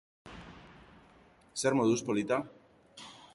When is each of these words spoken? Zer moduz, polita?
Zer 1.65 1.77
moduz, 1.81 1.99
polita? 2.09 2.41